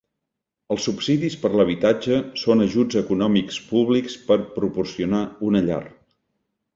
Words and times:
Els 0.75 0.85
subsidis 0.87 1.33
per 1.41 1.49
l'habitatge 1.57 2.17
son 2.43 2.65
ajuts 2.65 2.97
econòmics 3.01 3.59
públics 3.73 4.15
per 4.31 4.39
proporcionar 4.57 5.21
una 5.51 5.63
llar. 5.69 5.83